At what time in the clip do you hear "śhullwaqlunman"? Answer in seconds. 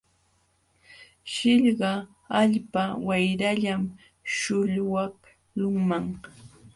4.35-6.05